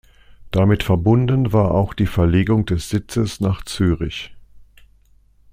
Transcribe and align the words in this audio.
Damit 0.49 0.81
verbunden 0.81 1.53
war 1.53 1.75
auch 1.75 1.93
die 1.93 2.07
Verlegung 2.07 2.65
des 2.65 2.89
Sitzes 2.89 3.39
nach 3.39 3.63
Zürich. 3.65 4.33